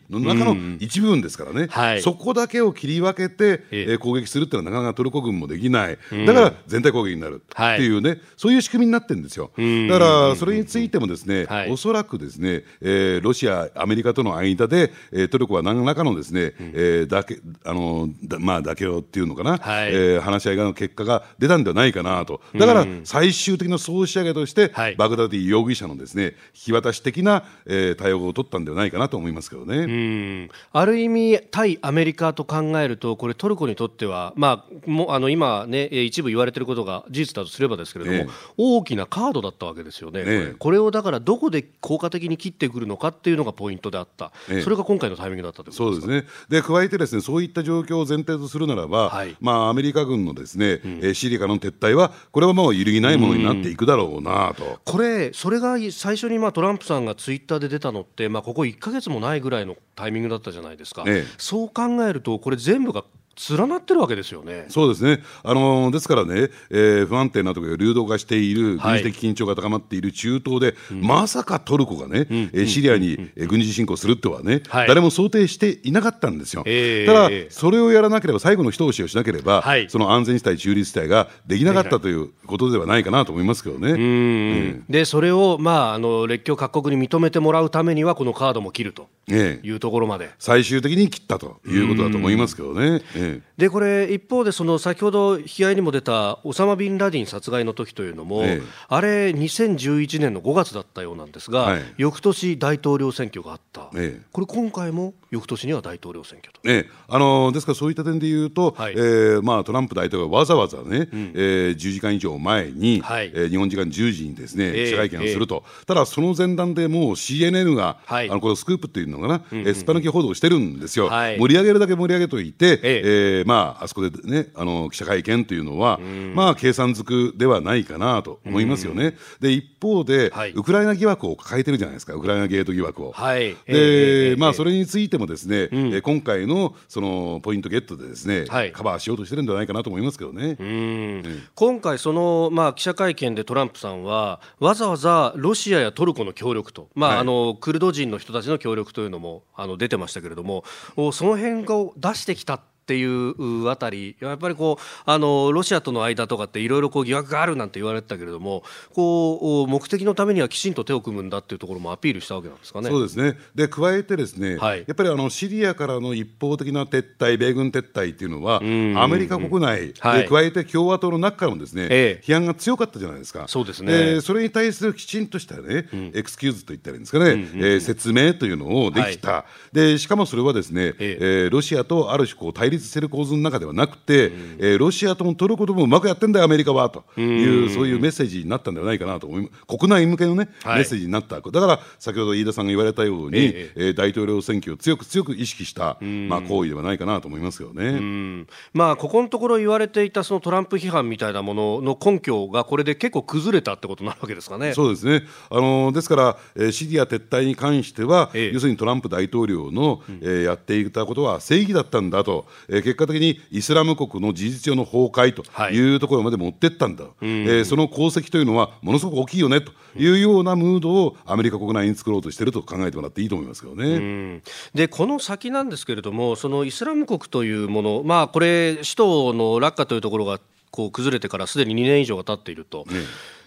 [0.09, 9.51] の中の一部分ですからね、うんはい、そこだけを切り分けて、えー、攻撃するっていうのはなかなかトルコ軍もできない、だから全体攻撃になるっていうね、はい、そういう仕組みになってるんですよ。
[9.55, 30.49] だからそれについてもですね、はい、おそらくですね、えー、ロシア、アメリカとの間で、えー、トルコは何らかのですね、うん、えー、だけあのだまあ妥協っていうのかな、はい、えー、話し合いの結果が出たんではないかなと、だから最終的な総仕上げとして、バグダディ容疑者のですね引き渡し的な、えー、対応を取ったんではないかなと思いますけどね。
[30.71, 40.75] ある意味対アメリカと考えると、これ、トルコにとっては、まあ、もあの今ね、一部言われていることが事実だとすればですけれども、ええ、大きなカードだったわけですよね、え、これ。
[40.79, 44.31] をだからどこで効果的に切ってくるのかっていうのがポイントであった、
[44.63, 46.25] それが今回のタイミングだったとそうですね。
[46.49, 54.79] で加えてですねそういった状況を前提とするならば、はい、まあ、アメリカ軍のですね、うん、シリアからの撤退は、これはもう揺るぎないものになっていくだろうなと。
[54.83, 63.03] これ、それが最初にまあトランプさんがツイッターで出たのって、まあ、ここ1か月もないぐらいのタイミングだったじゃないですか、ええ、そう考えると、これ、全部が
[63.49, 64.65] 連なってるわけですよね。
[64.69, 65.21] そうですね。
[65.43, 76.63] あのですからね、えー、不安定なところが流動化している、軍事的緊張が高まっている中東で、はい、まさかトルコがね、うん、えシリアに、うん、軍事侵攻するとはね、はい、誰も想定していなかったんですよ。
[76.65, 83.91] えー、ただ、それをやらなければ、最後の一押しをしなければ、はい、その安全地帯、中立地帯ができなかったということではないかなと思いますけどね。
[83.91, 90.29] うん、で、それを、まあ、あの列強各国に認めてもらうためには、このカードも切るというところまで。
[90.39, 93.01] 最終的に切ったということだと思いますけどね。
[93.15, 93.24] えー、
[93.57, 123.01] でこれ一方でその先ほど引き合いにも出たオサマ・ビンラディン殺害の時というのも、ええ、あれ2011年の5月だったようなんですが、はい、翌年大統領選挙があった、え、これ今回も翌年には大統領選挙と、えあのですからそういった点でいうと、はい、えー、まあ、トランプ大統領はわざわざね、うん、えー、10時間以上前に、はい、えー、日本時間10時にですね、記者会見をすると、ただその前段でもう CNN が、はい、あのこれスクープっていうのかな、うんうん、スパ抜き報道してるんですよ、はい、盛り上げるだけ盛り上げといて、え
[123.39, 123.41] え。
[123.43, 125.99] ー、まあ、あそこでねあの記者会見というのは、
[126.33, 129.15] まあ計算づくではないかなと思いますよね。
[129.39, 133.11] で一方で、はい、ウクライナ疑惑を抱えてるじゃないですかウクライナゲート疑惑を。
[133.11, 140.57] はい、で、えー、まあそれについてもですね、うん、今回のそのポイントゲットでですね、はい、カバーしようとしてるんじゃないかなと思いますけどね。
[140.59, 141.23] うん、
[141.55, 150.63] 今回そのまあ記者会見でトランプさんはわざわざロシアやトルコの協力と、まあ、はい、あのクルド人の人たちの協力というのもあの出てましたけれども、
[150.95, 152.61] その辺を出してきた。
[152.85, 162.89] っていうあたりやっぱりこうあのロシアとの間とかっていろいろ疑惑があるなんて言われてたけれどもこう目的のためにはきちんと手を組むんだっていうところもアピールしたわけなんですかね。
[162.91, 163.39] そうですね。
[163.55, 173.45] で加えてですね、はい、やっぱりあのシリアからの一方的な撤退米軍撤退っていうのはアメリカ国内、はい、加えて共和党の中からもですね、ええ、批判が強かったじゃないですか。
[173.47, 181.17] そうですね、それに対するきちんとしたね、うん、エクスキューズと言ったらいいんですかね、うんうん、えー、説明というのをできた、はい、でしかもそれはですね、え。
[181.19, 193.89] えー、ロシアとある種こう対立している構図の中ではなくて、うん、えー、ロシアともトルコともうまくやってんだよ、アメリカはという、そういうメッセージになったんではないかなと思い国内向けのね、はい、メッセージになった、だから先ほど飯田さんが言われたように、ええ。
[193.89, 204.73] ー、大統領選挙を強く強く意識した、まあ、行為ではないかなと思いますよね、まあ、ここのところ言われていたそのトランプ批判みたいなものの根拠が、これで結構崩れたってことなわけですかね。
[204.73, 205.23] そうですね。
[205.49, 215.95] あのですから、えー、シリア撤退に関しては、ええ、要するにトランプ大統領の、えー、やっていたことは正義だったんだと、えー、結果的にイスラム国の事実上の崩壊とい。
[215.95, 224.41] うところまで持ってったんだ、はい、えー、その功績というのはものすごく大きいよねというようなムードをアメリカ国内に作ろうとしていると考えてもらっていいと思いますけどね。
[224.73, 230.39] でこの先なんですけれどもそのイスラム国というもの、まあ、これ首都のラッカというところが
[230.71, 232.85] こう崩れてからすでに2年以上が経っていると。
[232.89, 232.99] ね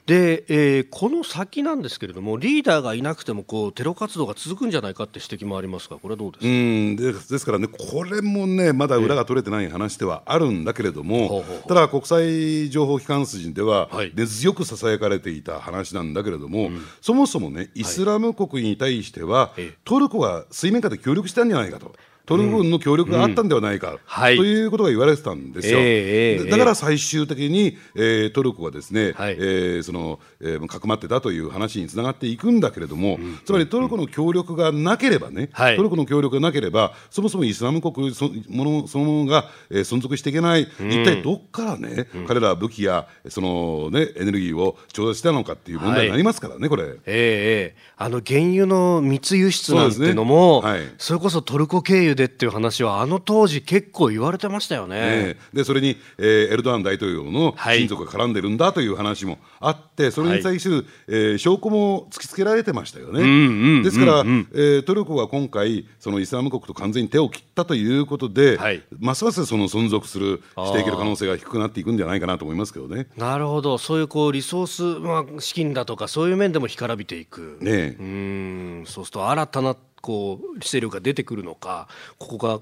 [0.08, 6.48] で、えー、この先なんですけれども、リーダーがいなくてもこうテロ活動が続くんじゃないかって指摘もありますが、これはどうですか？
[6.48, 16.70] うんですからね、これもね、まだ裏が取れてない話ではあるんだけれども、えー、ただ、国際情報機関筋では、根強くささやかれていた話なんだけれども、
[17.02, 21.94] そもそもね、イスラム国に対しては、はい、トルコが水面下で協力したんじゃないかと。
[22.28, 23.98] トルコ軍の協力があったんではないか、
[24.36, 25.78] ということが言われてたんですよ。
[25.80, 46.96] えー、だから最終的に、えー、トルコがですね、はい、えー、その、えー、かくまってたという話につながっていくんだけれども、うん、つまりトルコの協力がなければね、トルコの協力がなければ、そもそもイスラム国そものそのものが、えー、存続していけない、うん、一体どっからね、うん、彼らは武器やその、ね、エネルギーを調達したのかっていう問題になりますからね、これ。
[47.06, 50.62] えー、あの原油の密輸出なんてのも、
[50.98, 51.18] そ、ね。
[51.18, 55.00] れこそトルコ経由でっていう話は、あの当時、結構言われてましたよね。
[55.00, 63.20] ねでそれに、えー、エルドアン大統領の親族が絡んでるんだという話もあって、それに対する、はい、えー、証拠も突きつけられてましたよね。
[63.20, 73.06] うんうん、ですから、うんうん、えー、トルコは今回、そのイスラム国と完全に手を切ったということで、はい、ますますその存続する、していける可能性が低くなっていくんじゃないかなと思いますけどね。
[73.16, 77.58] なるほど、そういうこうリソース、まあ、資金だとか、そういう面でも干からびていく。
[77.60, 78.84] ねうん。
[78.86, 82.60] そうすると新たなこう勢力が出てくるのか、ここが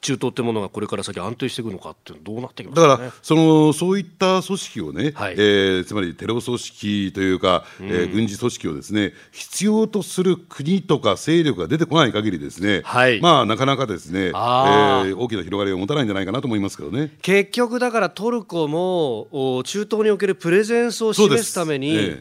[0.00, 17.12] 中東ってものがこれから先安定していくのかってどうなってきます、ね、だからそのそういった組織をね、はい、えー、つまりテロ組織というか、うん、えー、軍事組織をですね必要とする国とか勢力が出てこない限りですね、はい、まあなかなかですね、えー、大きな広がりを持たないんじゃないかなと思いますけどね。
[17.20, 22.16] 結局だからトルコも中東におけるプレゼンスを示すために、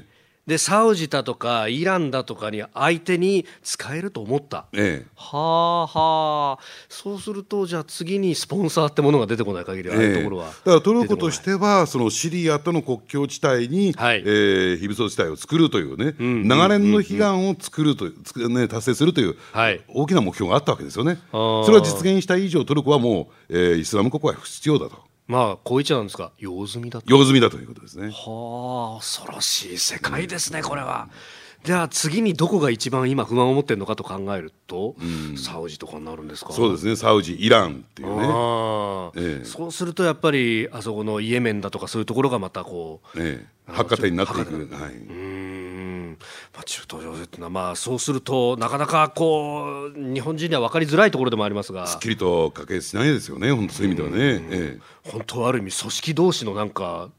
[0.49, 6.57] でサウジだとかイランだとかに相手に使えると思った、ええ、はあはあ。
[6.89, 21.19] そうするとじゃあ次にスポンサーってものが出てこない限りああいうところは、え、だからトルコとしてはそのシリアとの国境地帯に、はい、えー、非武装地帯を作るというね、うん、長年の悲願を作るという、ね、達成するという、はい、大きな目標があったわけですよね。
[21.31, 25.08] それは実現した以上トルコはもう、えー、イスラム国は必要だと。
[25.29, 27.05] まあ、こう言っちゃうんですか、用済みだと。
[27.07, 28.09] 用済みだということですね。
[28.11, 31.07] はあ、恐ろしい世界ですね、これは。
[31.63, 36.53] じゃあ次にどこが一番今不満を持ってるのかと考えると、うん、サウジとかになるんですか？
[36.53, 36.95] そうですね。
[36.95, 38.23] サウジイランっていうね、
[39.17, 45.48] ええ、そうするとやっぱりあそこのイエメンだとかそういうところがまたこう、ええ、発火点になっていく、はい、うん
[46.53, 51.87] まあ、中東情勢っていうのは、まあ、そうするとなかなかこう日本人には分かりづらいところでもありますが。
[51.87, 57.09] すっきりと可決しないですよね本当そういう意味ではね、ええ、本当はある意味組織同士のなんか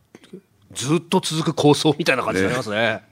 [0.73, 2.77] ずっと続く構想みたいな感じになりますね。
[2.77, 3.10] ね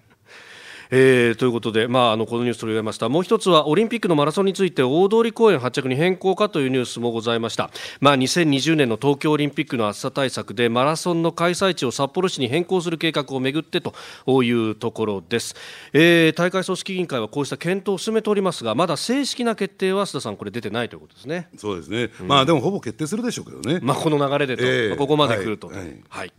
[0.91, 3.09] えー、ということで、まあ、あのこのニュース取り上げました。
[3.09, 7.71] もう一つはオリンピックのマラソンについて大通公園発着に変更かというニュースもございました、
[8.01, 13.95] まあ、2020年の東京オリンピックの暑さ対策でマラソンの開催地を札幌市に変更する計画をめぐってと
[14.43, 15.55] いうところです、
[15.93, 21.49] えー、大会組織委員会はこうした検討を進めておりますがまだ正式な決定は須田さんこれ出てないということですね。
[21.57, 26.03] そうですね、うん、まあでもほぼ決定するでしょうけどね、まあ、この流れでと、えー、まあ、ここまで来ると、はい、はい。
[26.09, 26.33] はい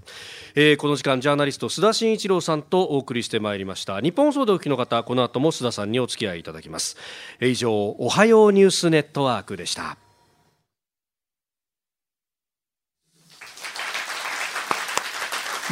[0.62, 4.02] えー、この時間ジャーナリスト須田慎一郎さんとお送りしてまいりました。
[4.02, 6.98] 日本放送でお聞きの方この後も須田さんにお付き合いいただきます、
[7.39, 9.95] え、以上おはようニュースネットワークでした。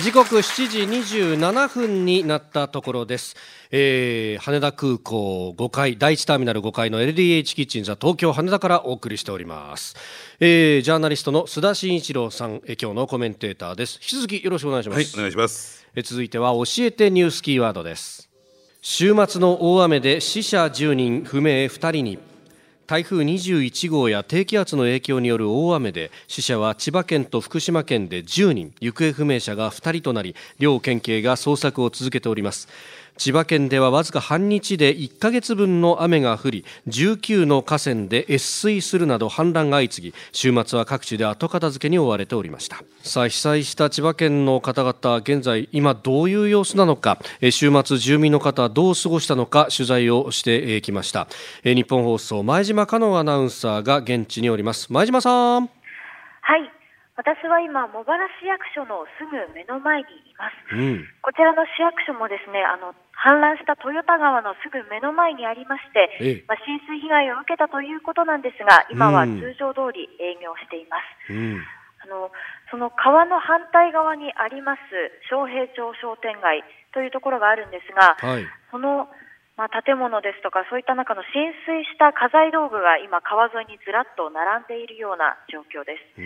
[0.03, 3.35] 時刻7時27分になったところです。
[3.71, 9.95] えー、羽田空港5階第1ターミナル5階の LDH キッチンザ東京羽田からお送りしております、
[10.39, 13.95] えー、ジャーナリストの須田慎一郎さん、えー、今日のコメンテーターです。
[13.95, 15.87] 引き続きよろしくお願いします、はい、お願いします。
[15.95, 18.29] えー、続いては教えてニュースキーワードです。
[18.81, 22.19] 週末の大雨で死者10人不明2人に
[22.87, 28.73] 台風21号や低気圧の影響による大雨で死者は千葉県と福島県で10人。
[28.79, 32.69] 行方不明者が2人となり両県警が捜索を続けております。
[33.17, 42.77] 千葉県ではわずか半日で1ヶ月分の雨が降り19の河川で越水するなど氾濫が相次ぎ週末は各地で後片付けに追われておりました。
[43.01, 51.27] さあ被災した千葉県の方々現在今どういう様子なのか週末住民の方どう過ごしたのか取材をしてきました。
[51.63, 54.91] 日本放送前島香音アナウンサーが現地におります。
[54.93, 55.69] 前島さん。
[56.41, 56.71] はい。
[57.17, 71.61] 私は今、茂原市役所のすぐ目の前にいます、うん、こちらの市役所もですねあの氾濫した豊田川のすぐ目の前にありまして、まあ、浸水被害を受けたということなんですが今は通常通り営業しています、うん、
[72.05, 72.29] あの
[72.69, 74.79] その川の反対側にあります
[75.33, 76.61] 昌平町商店街
[76.93, 79.09] というところがあるんですが、はい、その
[79.57, 86.21] まあ、建物ですとかそういった中の浸水した家財道具が今、川沿いにずらっと並んでいるような状況です。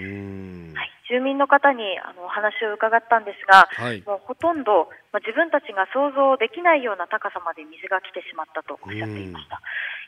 [0.75, 9.63] はい、住民の方にあのお話を伺ったんですが、はい、もうほとんど、まあ、自分たちが想像できないような高さまで水が来てしまったとおっしゃっていました。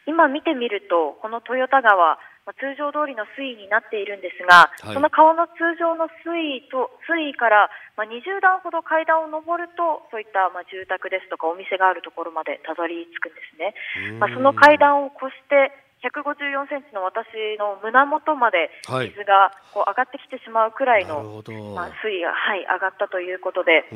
[0.05, 2.19] 今見てみると、この豊田川、まあ、
[2.51, 14.19] 通常通りの水位になっているんですが、はい、その川の通常の水位と水位から、まあ、20段ほど階段を上るとそういったまあ住宅ですとかお店があるところまでたどり着くんですね。
[14.19, 15.71] まあ、その階段を越して
[16.03, 21.23] 154センチの私の胸元まで水がこう上がってきてしまうくらいの、
[21.71, 23.87] まあ、水位が、はい、上がったということで、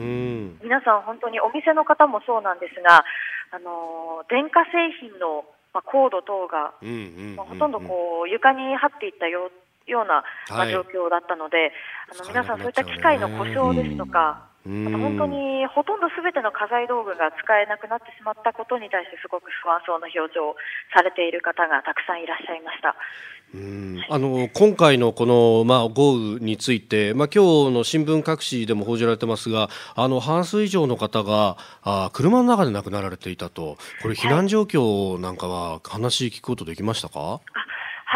[0.64, 3.04] 皆さん本当にお店の方もそうなんですが、
[3.52, 6.74] あの電化製品のまあ、コード等が、
[7.36, 9.52] まあ、ほとんどこう床に張っていったよ
[9.88, 11.72] ような、まあ、状況だったので、
[12.12, 20.56] あの皆さん、そういった機械の故障ですとか、また本当にほとんどすべての家財道具が使えなくなってしまったことに対してすごく不安そうな表情を
[20.92, 22.96] されている方がたくさんいらっしゃいました。
[23.54, 24.02] うん。
[24.10, 33.78] あの今回のこの、まあ、豪雨について、まあ今日の新聞各紙でも報じられてますがあの半数以上の方があ車の中で亡くなられていたと。
[34.02, 37.40] これ避難状況なんかは話聞くことできましたか、は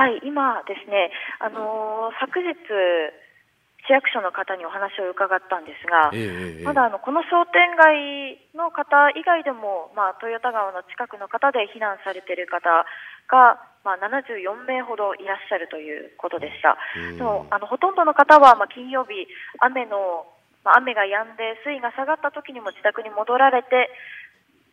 [0.07, 3.21] い、今ですね、あのー、昨日4
[3.87, 12.85] 市役所の方にお話を伺ったんですが、えー、まだあのこの商店街の方以外でも、まあ、豊田川の近くの方で避難されている方
[13.27, 16.77] が、まあ、74名ほどいらっしゃるということでした。
[17.17, 19.27] でもあのほとんどの方は、まあ、金曜日
[19.59, 20.25] 雨の
[20.63, 23.89] まあ、雨が止んで水位が下がった時にも自宅に戻られて、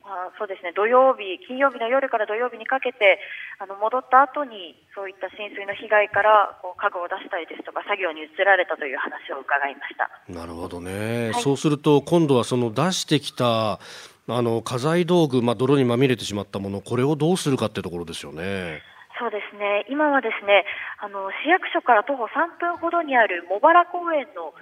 [0.09, 3.21] あそうですね土曜日、金曜日の夜から土曜日にかけて
[3.59, 13.81] あの戻った後にそういった浸水の被害からこう家具を出したりですとか作業に移られたという話を伺いましたなるほどね、はい、そうすると今度はその出してきた
[14.29, 18.81] あの家財道具、まあ、泥にまみれてしまったものこれをどうするかってところですよね。
[19.19, 19.85] そうですね。
[19.91, 20.65] 今はですね
[20.99, 24.55] あの市役所から徒歩3分ほどにある茂原公園の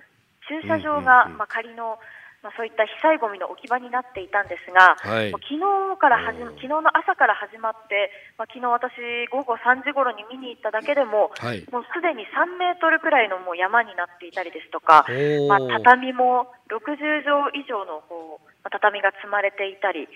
[0.48, 1.98] 駐車場が、まあ、仮の
[2.46, 15.02] まあ、そういった被災ごみの置き場になっていたんですが、はい、昨日から始昨日の朝から始まって、まあ、昨日私、午後3時頃に見に行っただけでも、はい、もうすでに3メートルくらいのもう山になっていたりですとか、
[15.50, 20.08] まあ、畳も60畳以上のこう畳が積まれていたり、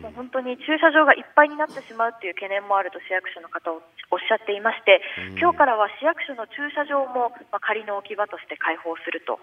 [0.00, 5.00] もう本当に駐車場がいっぱいになってしまうという懸念もあると市役所の方おっしゃっていまして、
[5.38, 9.38] 今日からは市役所の駐車場も、まあ、仮の置き場として開放すると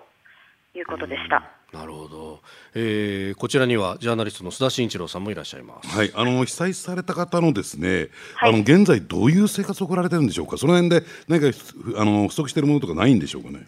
[0.78, 1.44] いうことでした。
[1.72, 2.42] なるほど、
[2.74, 5.96] えー、こちらにはジャーナリストの須田慎一郎さんもいらっしゃいます。
[5.96, 10.58] はい、あの被災された方のですね、はい、あの現在どういう生活を送られてるんでしょうか？
[10.58, 11.48] その辺で何か
[11.96, 13.68] あの不足しているものとかないんでしょうかね？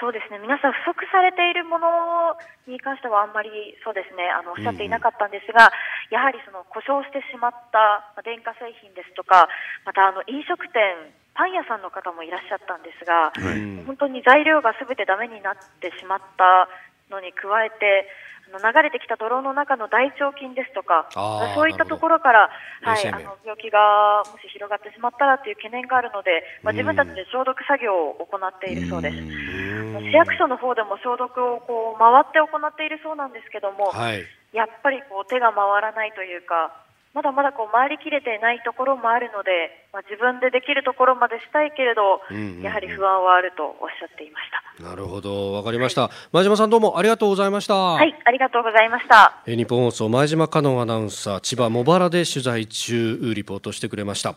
[0.00, 0.38] そうですね。
[0.38, 2.36] 皆さん、不足されているもの
[2.66, 4.26] に関してはあんまりそうですね。
[4.30, 9.48] あのおっしゃっていなかったんですが、うん、やはりその故障してしまった電化製品ですとか
[9.84, 16.70] またあの飲食店パン屋さんの方もいらっしゃったんですが、はい、本当に材料がすべてだめになってしまった
[17.10, 22.50] のに加えて、あの流れてきた泥の中の大腸菌ですとか、そういったところから、
[22.82, 29.16] はい、あの病気がもし広がってしまったらという懸念があるので、まあ、自分たちで消毒作業を行っているそうです。
[29.16, 34.22] 市役所の方でも消毒をこう回って行っているそうなんですけども、はい、
[34.52, 36.83] やっぱりこう手が回らないというか、
[37.14, 44.82] まだまだこう回りきれていないところもあるので、まあ、自分でできるところまでしたいけれど、うんうんうん、やはり不安はあるとおっしゃっていました。
[44.82, 47.74] なるほど、わかりました、はい、前島さんどうもありがとうございました。
[47.74, 49.42] はい、ありがとうございました。
[49.46, 54.34] え日本放送前島香音アナウンサー、千葉茂原で取材中リポートしてくれました。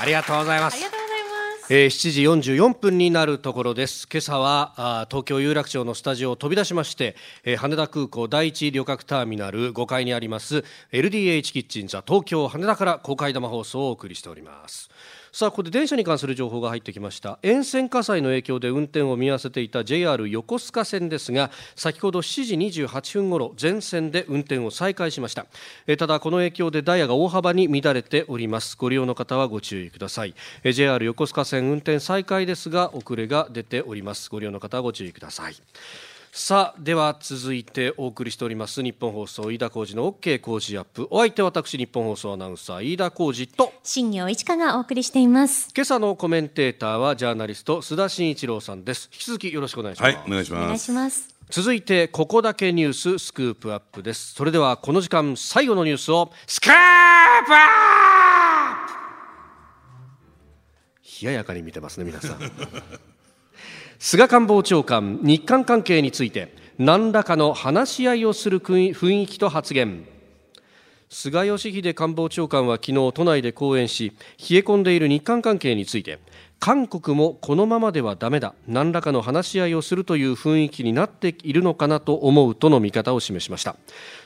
[0.00, 0.93] ありがとうございます。
[1.70, 4.06] えー、7時44分になるところです。
[4.12, 10.62] 今朝はあ東京有楽町のスタジオを飛び出しまして、えー、羽田空港第一旅客ターミナル5階にあります
[10.92, 14.90] LDH キッチンザ東京羽田から公開生放送をお送りしております。
[15.34, 17.40] さあここで電車に関する情報が入ってきました。
[17.42, 25.46] 沿線火災の影響で運転を見合わせていた JR 横須賀線ですが先ほど7時28分ごろ全線で運転を再開しました。
[25.88, 28.76] えただこの影響でダイヤが大幅に乱れております。
[28.76, 30.36] ご利用の方はご注意ください。
[30.62, 34.30] え JR 横須賀線運転再開ですが遅れが出ております。
[34.30, 35.56] ご利用の方はご注意ください。
[36.36, 41.06] さあでは続いてお送りしております日本放送飯田浩司の OK 工事アップ。
[41.12, 45.68] お相手私日本放送アナウンサー飯田浩司と新業一華がお送りしています。
[45.72, 49.08] 今朝のコメンテーターはジャーナリスト須田慎一郎さんです。
[49.12, 50.62] 引き続きよろしくお願いします、はい、お願いします。
[50.64, 51.28] お願いします。
[51.50, 54.34] 続いてここだけニューススクープアップです。
[54.34, 56.80] それではこの時間最後のニュースをスクープアッ
[57.46, 57.52] プ!
[61.22, 62.40] 冷ややかに見てますね皆さん
[64.06, 70.04] 菅官房長官日韓関係について何らかの話し合いをする雰囲気と発言。
[71.08, 76.18] 菅義偉官房長官は昨日都内で講演し冷え込んでいる日韓関係について
[76.64, 78.54] 韓国もこのままではだめだ。
[78.66, 83.76] 何らかの話し合いをするという雰囲気になっているのかなと思うとの見方を示しました。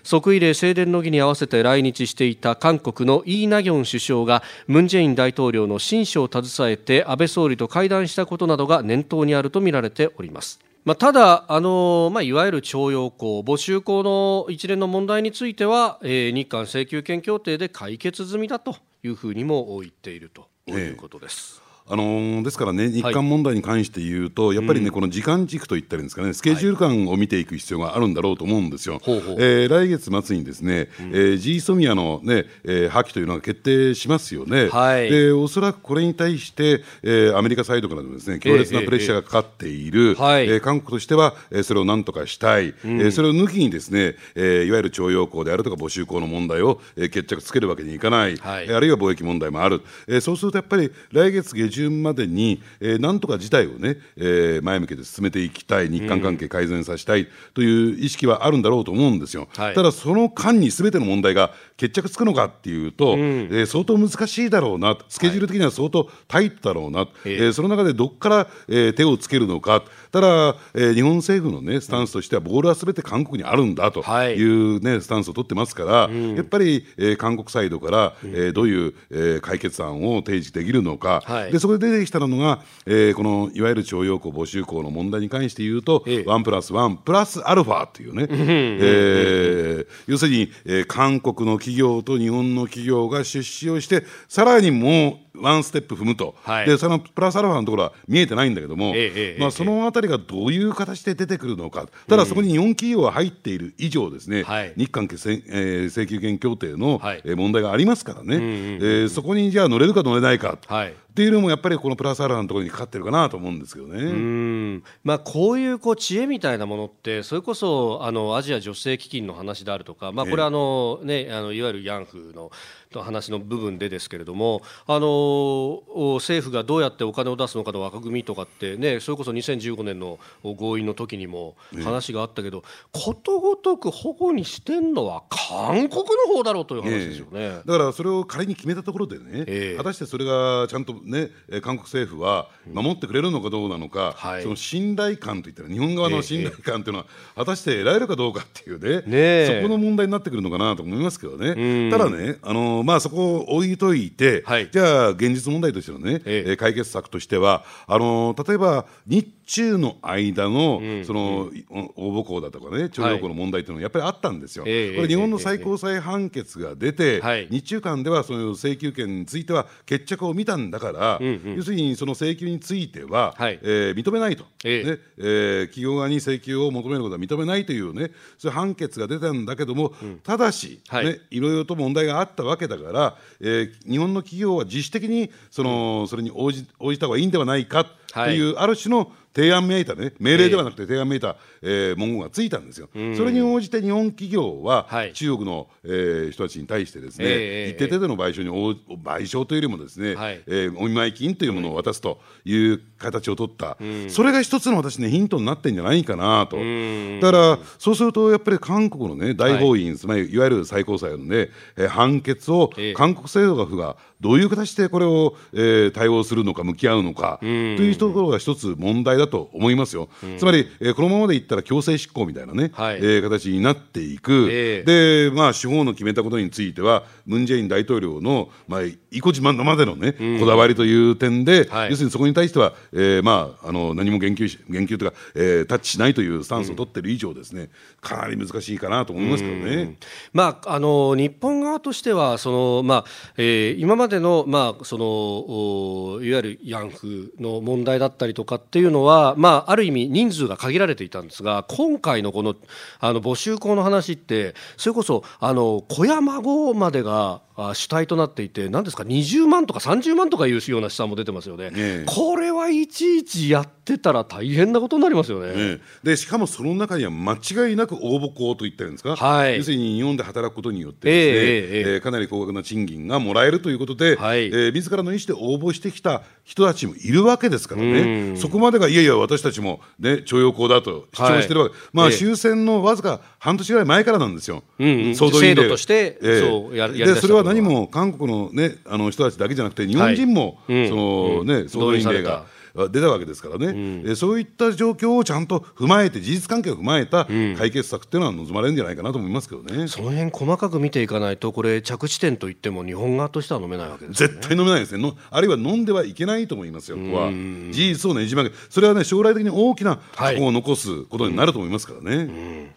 [0.04, 10.60] 即位礼正殿の儀に合わせて来日していた韓国のイー・ナギョン首相がムン・ジェイン大統領の親書を携えて安倍総理と会談したことなどが念頭にあるとみられております。
[10.84, 21.60] まあ、ただ、あのまあ、いわゆる徴用工、募集工の一連の問題については、えー、日韓請求権協定で解決済みだというふうにも言っているということです。
[21.62, 29.00] えーあのー、ですからね、日韓問題に関して言うと、はい、やっぱりね、この時間軸といったらいいんですかね、スケジュール感を見ていく必要があるんだろうと思うんですよ。
[29.04, 34.68] はい、えー、来月末にですね、うん、えー、ジーソミアのね、えー、破棄というのが決定しますよね。
[34.68, 59.48] はい、で、おそらくこれに対して、えー、アメリカサイドからのですね、強烈なプレッシャーがかかっている、えー、えー、えー、韓国としては、えー、それをなんとかしたい、うん、えー、それを抜きにですね、えー、いわゆる徴用工であるとか募集工の問題を、えー、決着つけるわけにいかない、はい、あるいは貿易問題もある、えー、そうするとやっぱり来月下旬旬までに、えー、なんとか事態をね、えー、前向けて進めていきたい、日韓関係改善させたいという意識はあるんだろうと思うんですよ。
[59.56, 104.44] はい、ただ、その間にすべての問題が決着つくのかっていうと、うん、えー、相当難しいだろうな、スケジュール的には相当タイトだろうな、はい、えー、その中でどこから、えー、手をつけるのか、ただ、えー、日本政府の、ね、スタンスとしては、ボールはすべて韓国にあるんだという、ね、スタンスを取ってますから、うん、やっぱり、えー、韓国サイドから、えー、どういう、えー、解決案を提示できるのか、はい、でそこで出てきたのが、えー、このいわゆる徴用工募集校の問題に関して言うと、ワンプラスワンプラスアルファというね、えー、要するに、えー、韓国の企業と日本の企業が出資をして、さらにもうワンステップ踏むと、はい、でそのプラスアルファのところは見えてないんだけども、ええまあ、そのあたりがどういう形で出てくるのか、ただそこに日本企業が入っている以上、ですね、うん、
[104.76, 110.58] 日韓、えー、請求権協定の、はい、問題がありますからね、そこにじゃあ乗れるか乗れないか。
[110.66, 114.04] はいっていうのもやっぱりこのプラスアルファのところにかかってるかなと思うんですけどね。
[114.04, 114.84] うん。
[115.02, 122.52] まあ、こういうこう知恵みたいなものってそれこそあのアジア女性基金の話であるとか、まあ、これあの、ね、あのいわゆるヤンフーの
[122.94, 125.82] の話の部分でですけれどもあの
[126.16, 132.62] 政府がどうやってお金を出すのかの枠組みとかってねそれこそ2015年の合意の時にも話があったけど、
[132.92, 141.30] ことごとく保護にしてんのは韓国の方だろうという話ですよね、だからそれを仮に決めたところでね、えー、果たしてそれがちゃんとね
[141.60, 151.90] 韓国政府は守ってくれるのかどうなのか、うんその信頼感といったら日本側の信頼感というのは果たして得られるかどうかっていうね、ねそこの問題になってくるのかなと思いますけどね。
[151.90, 164.64] ただねあのまあ、そこを置いといて、はい、じゃあ、現実問題としてのね、ええ、解決策としては、あの例えば日中の間の、うん、その、うん、応募校だとかね、徴用工の問題というのはやっぱりあったんですよ。
[164.64, 171.18] はい、これ、日本の最高裁判決が出て、え、日中間ではその請求権については決着を見たんだから、
[171.56, 179.94] 要するにその請求については、はい、えー、認めないと、えねえー、企業側に請求を求めることは認めないというね、そういう判決が出たんだけども、
[180.24, 181.06] ただし、はい。
[181.06, 190.12] ね、いろいろと問題があったわけだから、えー、日本の企業は自主的にその、それに応じ応じた方がいいんではないかという、ある種の提案めいたね。
[190.18, 203.76] 命令ではなくて提案めいた、えー、文言がついたんですよ、それに応じて日本企業は、中国の、えー、人たちに対してですね、えー、一定程度の賠償に賠償というよりもですね、はい、えー、お見舞い金というものを渡すという形を取った、
[204.08, 228.80] それが一つの私ねヒントになってんじゃないかなと、だからそうするとやっぱり韓国のね大法院、はい、つまりいわゆる最高裁のね、えー、判決を韓国政府がどういう形でこれを、えー、対応するのか向き合うのかというところが一つ問題だと思いますよ、つまり、えー、このままでいったら強制執行みたいなね、はい、えー、形になっていく、えー、でまあ司法の決めたことについてはムン・ジェイン大統領の、まあ、
[229.10, 239.96] 意固自慢のまでのね、こだわりという点で、はい、要するにそこに対しては、えー、まああの何も言及し言及というか、えー、タッチしないというスタンスを取ってる以上ですね、かなり難しいかなと思いますけどね。
[240.32, 243.04] まああの日本側としてはそのまあ、
[243.38, 252.54] えー、今までのまあそのいわゆるヤンフの問題だったりとかっていうのはまあある意味人数が限られていたんですが今回のこの
[253.00, 257.40] あの募集校の話ってそれこそあの子や孫までが
[257.74, 292.44] 主体となっていて、なんですか、20万とか30万とかいうような試算も出てますよね、ねこれはいちいちやってたら大変なことになりますよね、ね、でしかもその中には間違いなく応募校といったんですか、はい、要するに日本で働くことによってですね、えかなり高額な賃金がもらえるということで、はい、えー、自らの意思で応募してきた人たちもいるわけですからね、そこまでがいやいや、私たちも、ね、徴用工だと主張してるわけ、はい、まあ、終戦のわずか半年ぐらい前からなんですよ、うんうん、制度として、えー、そうややでそれは何も韓国の,、ね、あの人たちだけじゃなくて、日本人も、はい、そのね、総動員令が。
[292.92, 305.02] 出たわけですからね、うん、そういった状況をちゃんと踏まえて、事実関係を踏まえた解決策っていうのは望まれるんじゃないかなと思いますけどね、その辺細かく見ていかないと、これ、着地点といっても、日本側としては飲めないわけです、ね、絶対飲めないですね。
[305.02, 307.30] の、あるいは飲んではいけないと思いますよ、ここは。
[307.30, 312.16] 事実をねじ曲げ、それはね、将来的に大きな過去を残すことになると思いますからね。
[312.16, 312.70] はいうん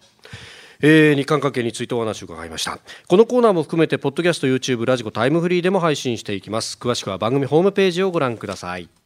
[0.82, 2.80] えー、日韓関係についてお話を伺いました。
[3.08, 6.78] このコーナーも含めてポッドキャスト YouTube ラジコタイムフリーでも配信していきます。
[6.80, 9.01] 詳しくは番組ホームページをご覧ください。